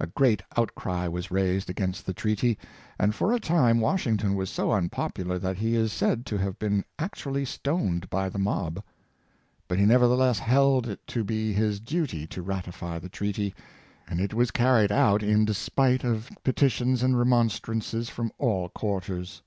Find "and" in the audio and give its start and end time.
2.98-3.14, 14.08-14.18, 17.04-17.16